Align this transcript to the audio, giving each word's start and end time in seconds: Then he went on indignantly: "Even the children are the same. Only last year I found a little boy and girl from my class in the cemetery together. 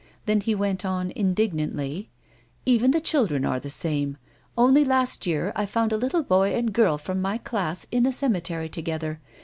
Then 0.25 0.41
he 0.41 0.55
went 0.55 0.83
on 0.83 1.11
indignantly: 1.11 2.09
"Even 2.65 2.89
the 2.89 2.99
children 2.99 3.45
are 3.45 3.59
the 3.59 3.69
same. 3.69 4.17
Only 4.57 4.83
last 4.83 5.27
year 5.27 5.53
I 5.55 5.67
found 5.67 5.93
a 5.93 5.97
little 5.97 6.23
boy 6.23 6.55
and 6.55 6.73
girl 6.73 6.97
from 6.97 7.21
my 7.21 7.37
class 7.37 7.85
in 7.91 8.01
the 8.01 8.11
cemetery 8.11 8.67
together. 8.67 9.21